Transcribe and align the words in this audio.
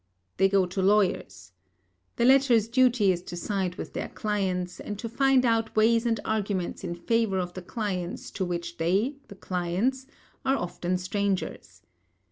They 0.37 0.49
go 0.49 0.65
to 0.65 0.81
lawyers. 0.81 1.51
The 2.15 2.25
latter's 2.25 2.67
duty 2.67 3.11
is 3.11 3.21
to 3.21 3.37
side 3.37 3.75
with 3.75 3.93
their 3.93 4.09
clients, 4.09 4.79
and 4.79 4.97
to 4.97 5.07
find 5.07 5.45
out 5.45 5.75
ways 5.75 6.07
and 6.07 6.19
arguments 6.25 6.83
in 6.83 6.95
favour 6.95 7.37
of 7.37 7.53
the 7.53 7.61
clients 7.61 8.31
to 8.31 8.43
which 8.43 8.77
they 8.77 9.17
(the 9.27 9.35
clients) 9.35 10.07
are 10.43 10.57
often 10.57 10.97
strangers. 10.97 11.83